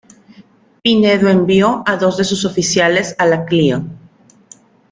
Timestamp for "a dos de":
1.85-2.23